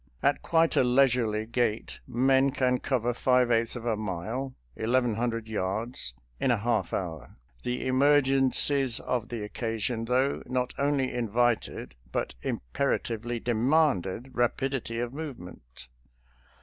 [0.23, 5.47] At quite a leisurely gait men can cover five eighths of a mile— eleven hundred
[5.47, 7.37] yards— in a half hour.
[7.61, 15.13] The emergen cies of the occasion, though, not only invited but imperatively demanded rapidity of
[15.13, 15.87] move ment.